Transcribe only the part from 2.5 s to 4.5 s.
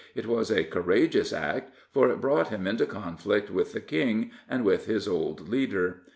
into conflict with the King